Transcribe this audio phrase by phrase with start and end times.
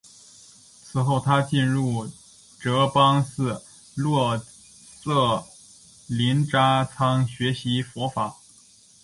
[0.81, 2.09] 此后他进入
[2.59, 3.61] 哲蚌寺
[3.93, 5.45] 洛色
[6.07, 8.35] 林扎仓学习佛法。